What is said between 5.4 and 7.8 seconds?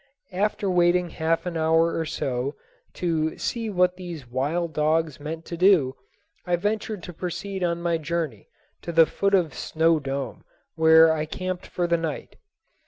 to do, I ventured to proceed